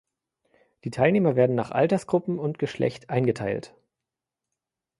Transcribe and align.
Die 0.83 0.89
Teilnehmer 0.89 1.35
werden 1.35 1.55
nach 1.55 1.69
Altersgruppen 1.69 2.39
und 2.39 2.57
Geschlecht 2.57 3.11
eingeteilt. 3.11 3.75